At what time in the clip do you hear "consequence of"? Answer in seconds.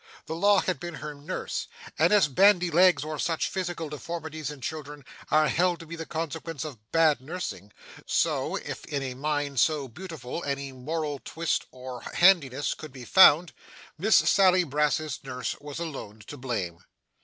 6.07-6.91